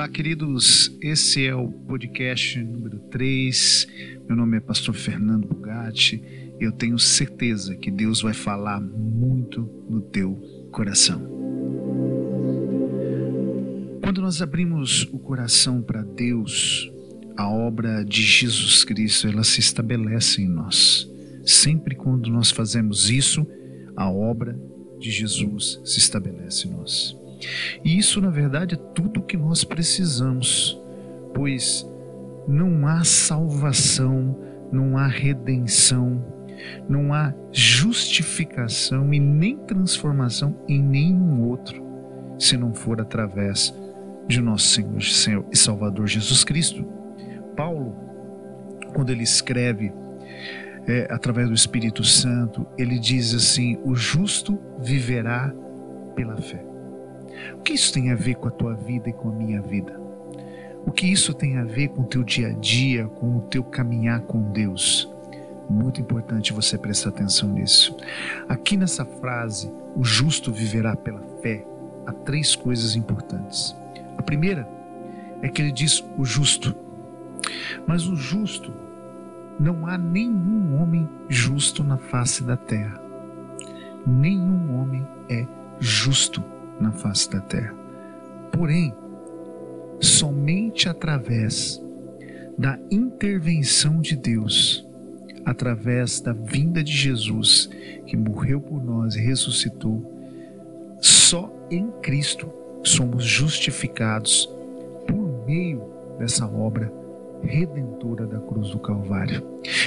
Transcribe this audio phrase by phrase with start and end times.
[0.00, 0.90] Olá, queridos.
[1.02, 3.86] Esse é o podcast número 3.
[4.26, 6.24] Meu nome é Pastor Fernando Bugatti.
[6.58, 10.40] Eu tenho certeza que Deus vai falar muito no teu
[10.72, 11.20] coração.
[14.02, 16.90] Quando nós abrimos o coração para Deus,
[17.36, 21.06] a obra de Jesus Cristo, ela se estabelece em nós.
[21.44, 23.46] Sempre quando nós fazemos isso,
[23.94, 24.58] a obra
[24.98, 27.19] de Jesus se estabelece em nós.
[27.84, 30.80] E isso, na verdade, é tudo o que nós precisamos,
[31.34, 31.88] pois
[32.46, 34.36] não há salvação,
[34.72, 36.24] não há redenção,
[36.88, 41.82] não há justificação e nem transformação em nenhum outro,
[42.38, 43.74] se não for através
[44.26, 46.84] de nosso Senhor, Senhor e Salvador Jesus Cristo.
[47.56, 47.94] Paulo,
[48.94, 49.92] quando ele escreve
[50.86, 55.52] é, através do Espírito Santo, ele diz assim: o justo viverá
[56.14, 56.69] pela fé.
[57.54, 60.00] O que isso tem a ver com a tua vida e com a minha vida?
[60.86, 63.62] O que isso tem a ver com o teu dia a dia, com o teu
[63.62, 65.12] caminhar com Deus?
[65.68, 67.96] Muito importante você prestar atenção nisso.
[68.48, 71.64] Aqui nessa frase, o justo viverá pela fé,
[72.06, 73.76] há três coisas importantes.
[74.16, 74.68] A primeira
[75.42, 76.74] é que ele diz o justo.
[77.86, 78.72] Mas o justo,
[79.58, 83.00] não há nenhum homem justo na face da terra.
[84.06, 85.46] Nenhum homem é
[85.78, 86.42] justo
[86.80, 87.74] na face da terra.
[88.52, 88.94] Porém,
[90.00, 91.80] somente através
[92.58, 94.86] da intervenção de Deus,
[95.44, 97.70] através da vinda de Jesus,
[98.06, 100.02] que morreu por nós e ressuscitou,
[101.00, 102.50] só em Cristo
[102.82, 104.46] somos justificados
[105.06, 105.82] por meio
[106.18, 106.92] dessa obra
[107.42, 109.42] redentora da cruz do Calvário.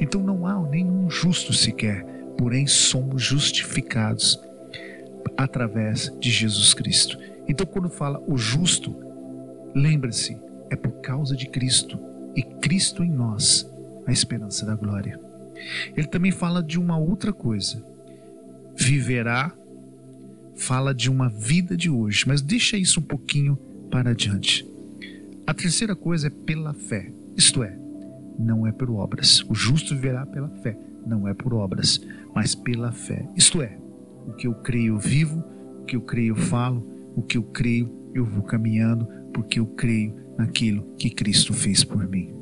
[0.00, 2.04] Então não há nenhum justo sequer,
[2.36, 4.40] porém somos justificados
[5.36, 7.18] através de Jesus Cristo.
[7.48, 8.94] Então, quando fala o justo,
[9.74, 10.36] lembre-se,
[10.70, 11.98] é por causa de Cristo
[12.34, 13.70] e Cristo em nós,
[14.06, 15.20] a esperança da glória.
[15.96, 17.82] Ele também fala de uma outra coisa.
[18.76, 19.52] Viverá,
[20.54, 23.56] fala de uma vida de hoje, mas deixa isso um pouquinho
[23.90, 24.68] para adiante.
[25.46, 27.76] A terceira coisa é pela fé, isto é,
[28.38, 29.42] não é por obras.
[29.48, 32.00] O justo viverá pela fé, não é por obras,
[32.34, 33.26] mas pela fé.
[33.36, 33.78] Isto é,
[34.26, 35.42] o que eu creio eu vivo,
[35.80, 39.66] o que eu creio eu falo, o que eu creio eu vou caminhando, porque eu
[39.66, 42.34] creio naquilo que Cristo fez por mim.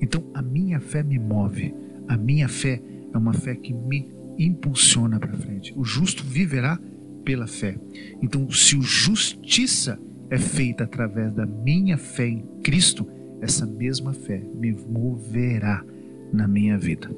[0.00, 1.74] Então a minha fé me move,
[2.08, 2.80] a minha fé
[3.12, 5.72] é uma fé que me impulsiona para frente.
[5.76, 6.78] O justo viverá
[7.24, 7.76] pela fé.
[8.22, 9.98] Então, se justiça
[10.30, 13.06] é feita através da minha fé em Cristo,
[13.40, 15.84] essa mesma fé me moverá
[16.32, 17.10] na minha vida.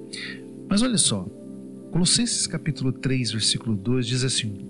[0.69, 1.27] Mas olha só,
[1.97, 4.69] Colossenses capítulo 3, versículo 2 diz assim: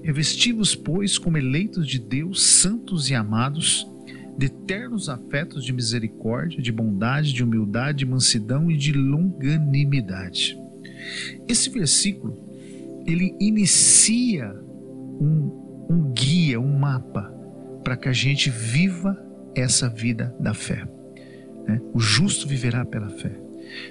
[0.00, 3.84] Revesti-vos, pois, como eleitos de Deus, santos e amados,
[4.38, 10.56] de eternos afetos de misericórdia, de bondade, de humildade, de mansidão e de longanimidade.
[11.48, 12.38] Esse versículo
[13.04, 14.48] ele inicia
[15.20, 17.24] um, um guia, um mapa
[17.82, 19.20] para que a gente viva
[19.52, 20.86] essa vida da fé.
[21.66, 21.80] Né?
[21.92, 23.36] O justo viverá pela fé.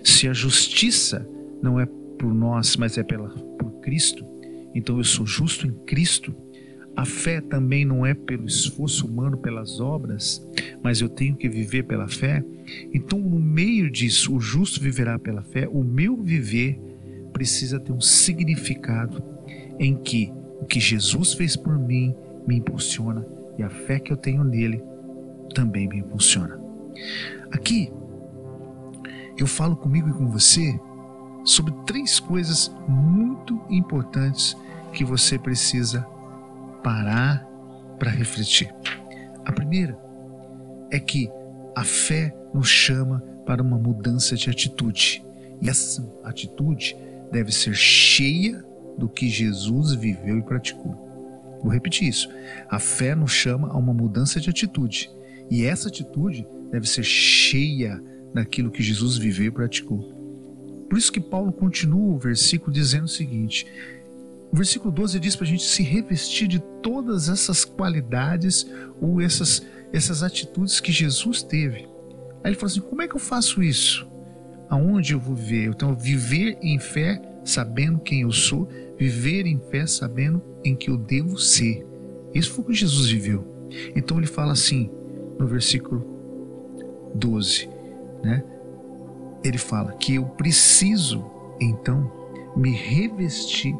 [0.06, 1.28] Se a justiça
[1.62, 1.86] não é
[2.18, 4.26] por nós, mas é pela, por Cristo.
[4.74, 6.36] Então eu sou justo em Cristo.
[6.96, 10.46] A fé também não é pelo esforço humano, pelas obras,
[10.82, 12.44] mas eu tenho que viver pela fé.
[12.92, 15.68] Então, no meio disso, o justo viverá pela fé.
[15.68, 16.80] O meu viver
[17.32, 19.24] precisa ter um significado
[19.80, 22.16] em que o que Jesus fez por mim
[22.48, 23.24] me impulsiona
[23.60, 24.82] e a fé que eu tenho nele
[25.54, 26.60] também me impulsiona.
[27.52, 27.92] Aqui,
[29.38, 30.80] eu falo comigo e com você
[31.48, 34.56] sobre três coisas muito importantes
[34.92, 36.06] que você precisa
[36.84, 37.48] parar
[37.98, 38.70] para refletir.
[39.46, 39.98] A primeira
[40.92, 41.32] é que
[41.74, 45.26] a fé nos chama para uma mudança de atitude.
[45.62, 46.98] E essa atitude
[47.32, 48.62] deve ser cheia
[48.98, 50.96] do que Jesus viveu e praticou.
[51.62, 52.30] Vou repetir isso.
[52.70, 55.10] A fé nos chama a uma mudança de atitude.
[55.50, 58.02] E essa atitude deve ser cheia
[58.34, 60.17] daquilo que Jesus viveu e praticou.
[60.90, 63.68] Por isso que Paulo continua o versículo dizendo o seguinte:
[64.52, 68.66] o versículo 12 diz para a gente se revestir de todas essas qualidades
[69.02, 71.88] ou essas, essas atitudes que Jesus teve.
[72.44, 74.08] Aí ele fala assim: como é que eu faço isso?
[74.70, 75.70] Aonde eu vou ver?
[75.70, 78.68] Então, viver em fé sabendo quem eu sou,
[78.98, 81.86] viver em fé sabendo em que eu devo ser.
[82.34, 83.58] Isso foi o que Jesus viveu.
[83.96, 84.90] Então ele fala assim
[85.40, 86.06] no versículo
[87.16, 87.70] 12,
[88.24, 88.44] né?
[89.48, 91.26] Ele fala que eu preciso,
[91.60, 92.12] então,
[92.56, 93.76] me revestir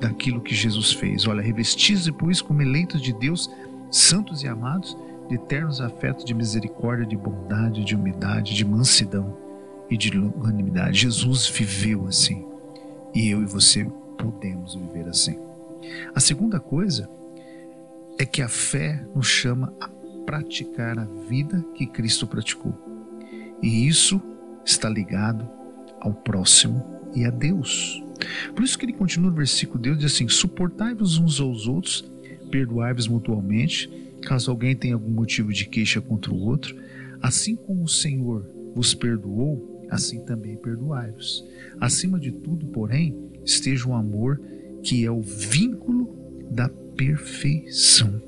[0.00, 1.26] daquilo que Jesus fez.
[1.26, 3.50] Olha, revestis depois como eleitos de Deus,
[3.90, 4.96] santos e amados,
[5.28, 9.36] de eternos afetos de misericórdia, de bondade, de humildade, de mansidão
[9.90, 10.98] e de longanimidade.
[10.98, 12.46] Jesus viveu assim
[13.14, 13.84] e eu e você
[14.16, 15.38] podemos viver assim.
[16.14, 17.08] A segunda coisa
[18.18, 19.88] é que a fé nos chama a
[20.24, 22.74] praticar a vida que Cristo praticou.
[23.62, 24.20] E isso
[24.70, 25.48] está ligado
[26.00, 26.84] ao próximo
[27.14, 28.02] e a Deus.
[28.54, 32.10] Por isso que ele continua no versículo Deus diz assim: suportai-vos uns aos outros,
[32.50, 33.90] perdoai-vos mutualmente,
[34.22, 36.76] caso alguém tenha algum motivo de queixa contra o outro,
[37.22, 41.44] assim como o Senhor vos perdoou, assim também perdoai-vos.
[41.80, 44.40] Acima de tudo, porém, esteja o amor,
[44.82, 46.16] que é o vínculo
[46.50, 48.20] da perfeição.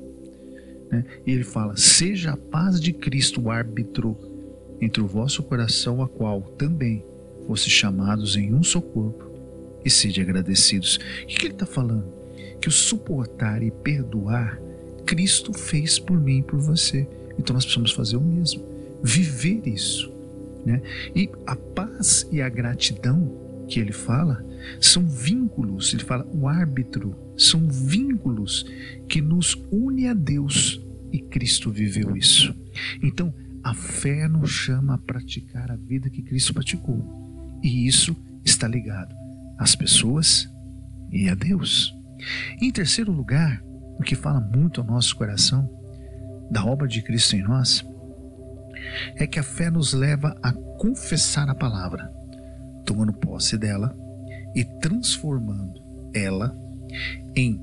[0.89, 1.05] Né?
[1.25, 4.30] Ele fala: seja a paz de Cristo o árbitro
[4.81, 7.05] entre o vosso coração, a qual também
[7.45, 9.29] fosse chamados em um só corpo,
[9.83, 10.99] e sede agradecidos.
[11.23, 12.05] O que ele está falando?
[12.59, 14.59] Que o suportar e perdoar,
[15.05, 17.07] Cristo fez por mim e por você.
[17.37, 18.63] Então nós precisamos fazer o mesmo,
[19.01, 20.11] viver isso.
[20.65, 20.81] Né?
[21.15, 24.45] E a paz e a gratidão que ele fala
[24.79, 28.65] são vínculos, ele fala o árbitro, são vínculos
[29.07, 30.79] que nos une a Deus
[31.11, 32.55] e Cristo viveu isso.
[33.01, 33.33] Então,
[33.63, 37.59] a fé nos chama a praticar a vida que Cristo praticou.
[37.63, 39.15] E isso está ligado
[39.57, 40.49] às pessoas
[41.11, 41.95] e a Deus.
[42.61, 43.63] Em terceiro lugar,
[43.99, 45.69] o que fala muito ao nosso coração
[46.49, 47.85] da obra de Cristo em nós
[49.15, 52.11] é que a fé nos leva a confessar a palavra,
[52.85, 53.95] tomando posse dela
[54.55, 55.81] e transformando
[56.13, 56.55] ela
[57.35, 57.61] em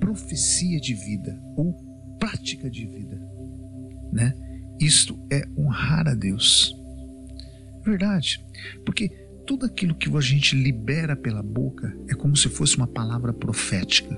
[0.00, 1.72] profecia de vida ou
[2.18, 3.20] prática de vida,
[4.12, 4.34] né?
[4.80, 6.76] Isto é honrar a Deus.
[7.84, 8.44] Verdade,
[8.84, 9.08] porque
[9.46, 14.14] tudo aquilo que a gente libera pela boca é como se fosse uma palavra profética.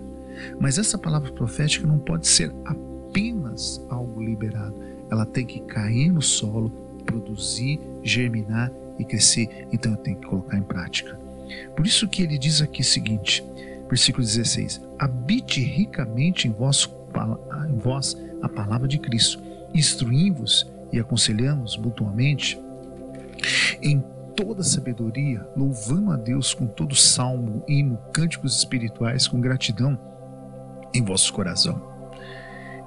[0.61, 4.75] Mas essa palavra profética não pode ser apenas algo liberado.
[5.11, 6.71] Ela tem que cair no solo,
[7.05, 9.69] produzir, germinar e crescer.
[9.73, 11.19] Então eu tenho que colocar em prática.
[11.77, 13.45] Por isso que ele diz aqui o seguinte,
[13.89, 16.89] versículo 16: Habite ricamente em vós,
[17.69, 19.41] em vós a palavra de Cristo,
[19.75, 22.61] instruí-vos e aconselhamos mutuamente
[23.83, 24.03] em
[24.37, 29.99] toda sabedoria, louvando a Deus com todo salmo, hino, cânticos espirituais, com gratidão
[30.95, 31.81] em vosso coração.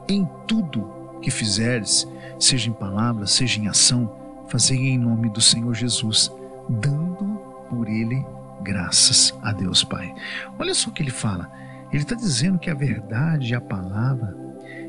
[0.07, 2.07] Em tudo que fizerdes,
[2.39, 6.31] seja em palavra, seja em ação, fazei em nome do Senhor Jesus,
[6.69, 7.39] dando
[7.69, 8.23] por ele
[8.61, 10.13] graças a Deus Pai.
[10.59, 11.51] Olha só o que ele fala.
[11.91, 14.35] Ele está dizendo que a verdade e a palavra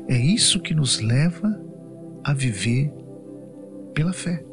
[0.07, 1.64] é isso que nos leva
[2.25, 2.91] a viver
[3.93, 4.43] pela fé.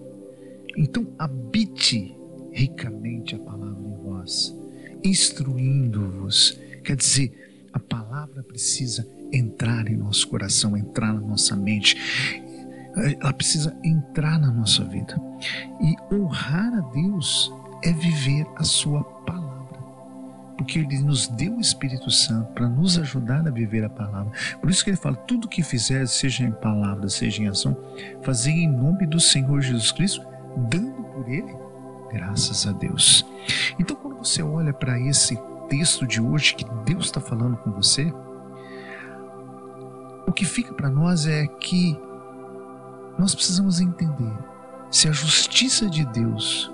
[0.76, 2.14] Então, habite
[2.52, 4.54] ricamente a palavra em vós,
[5.02, 6.60] instruindo-vos.
[6.84, 11.96] Quer dizer, a palavra precisa entrar em nosso coração, entrar na nossa mente,
[13.18, 15.18] ela precisa entrar na nossa vida.
[15.80, 17.50] E honrar a Deus
[17.82, 19.21] é viver a Sua.
[20.56, 24.32] Porque Ele nos deu o Espírito Santo para nos ajudar a viver a palavra.
[24.60, 27.76] Por isso que Ele fala: tudo que fizer, seja em palavra, seja em ação,
[28.22, 30.26] fazer em nome do Senhor Jesus Cristo,
[30.68, 31.54] dando por Ele
[32.12, 33.26] graças a Deus.
[33.78, 35.38] Então, quando você olha para esse
[35.68, 38.12] texto de hoje que Deus está falando com você,
[40.26, 41.98] o que fica para nós é que
[43.18, 44.32] nós precisamos entender
[44.90, 46.70] se a justiça de Deus,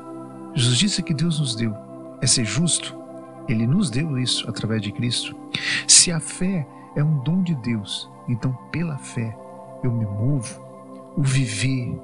[0.54, 1.74] justiça que Deus nos deu,
[2.20, 2.98] é ser justo,
[3.48, 5.34] Ele nos deu isso através de Cristo.
[5.86, 9.36] Se a fé é um dom de Deus, então pela fé
[9.82, 10.60] eu me movo.
[11.16, 11.98] O viver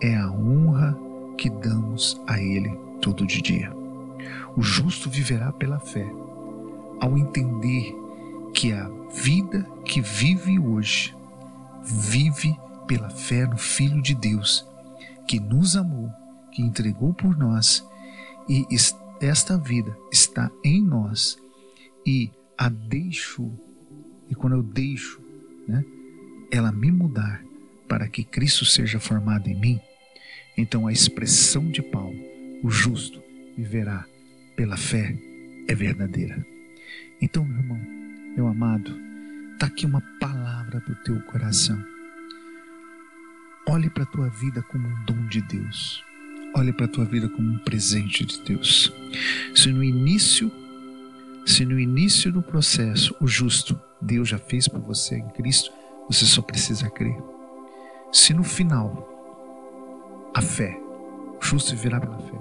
[0.00, 0.96] é a honra
[1.36, 3.72] que damos a Ele todo de dia.
[4.56, 6.08] O justo viverá pela fé,
[7.00, 7.94] ao entender
[8.54, 11.14] que a vida que vive hoje
[11.82, 14.66] vive pela fé no Filho de Deus,
[15.26, 16.10] que nos amou,
[16.52, 17.86] que entregou por nós,
[18.48, 18.64] e
[19.20, 21.38] esta vida está em nós,
[22.06, 23.50] e a deixo,
[24.28, 25.20] e quando eu deixo,
[25.66, 25.84] né,
[26.50, 27.42] ela me mudar
[27.88, 29.80] para que Cristo seja formado em mim,
[30.56, 32.18] então a expressão de Paulo,
[32.62, 33.22] o justo
[33.56, 34.04] viverá
[34.56, 35.16] pela fé,
[35.66, 36.44] é verdadeira.
[37.20, 37.80] Então, meu irmão,
[38.36, 38.96] meu amado,
[39.52, 41.94] está aqui uma palavra para o teu coração
[43.66, 46.04] Olhe para a tua vida como um dom de Deus.
[46.56, 48.92] Olhe para a tua vida como um presente de Deus.
[49.56, 50.52] Se no início,
[51.44, 55.72] se no início do processo o justo Deus já fez por você em Cristo,
[56.08, 57.16] você só precisa crer.
[58.12, 59.10] Se no final
[60.32, 60.78] a fé,
[61.40, 62.38] o justo viverá pela fé,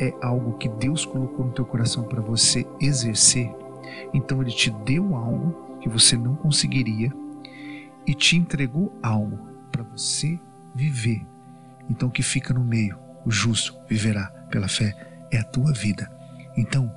[0.00, 3.54] é algo que Deus colocou no teu coração para você exercer,
[4.14, 7.12] então ele te deu algo que você não conseguiria
[8.06, 9.38] e te entregou algo
[9.70, 10.40] para você
[10.74, 11.26] viver.
[11.88, 14.94] Então, o que fica no meio, o justo viverá pela fé,
[15.32, 16.08] é a tua vida.
[16.56, 16.90] Então,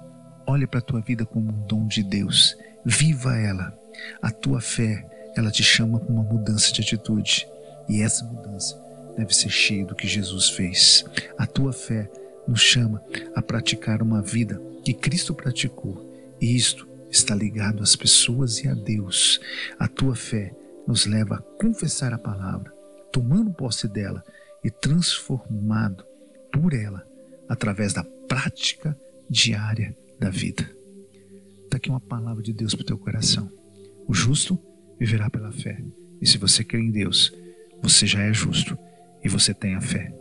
[0.45, 2.55] olhe para a tua vida como um dom de Deus,
[2.86, 3.77] viva ela.
[4.21, 5.03] A tua fé,
[5.36, 7.48] ela te chama para uma mudança de atitude,
[7.89, 8.79] e essa mudança
[9.17, 11.03] deve ser cheia do que Jesus fez.
[11.38, 12.09] A tua fé
[12.48, 13.03] nos chama
[13.36, 16.07] a praticar uma vida que Cristo praticou,
[16.39, 19.41] e isto está ligado às pessoas e a Deus.
[19.79, 20.53] A tua fé
[20.88, 22.71] nos leva a confessar a palavra,
[23.12, 24.24] tomando posse dela
[24.63, 26.09] e transformado
[26.51, 27.06] por ela
[27.48, 28.98] através da prática
[29.29, 30.70] diária da vida.
[31.63, 33.50] Está aqui uma palavra de Deus para o teu coração.
[34.08, 34.60] O justo
[35.00, 35.82] viverá pela fé.
[36.22, 37.34] E se você crê em Deus,
[37.82, 38.77] você já é justo
[39.24, 40.13] e você tem a fé.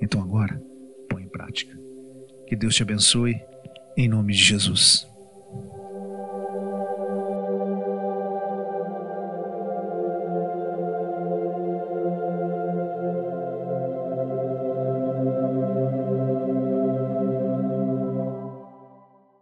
[0.00, 0.60] Então agora,
[1.08, 1.78] põe em prática.
[2.46, 3.40] Que Deus te abençoe,
[3.96, 5.06] em nome de Jesus.